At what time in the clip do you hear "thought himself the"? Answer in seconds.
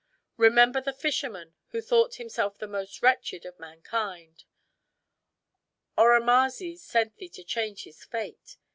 1.79-2.67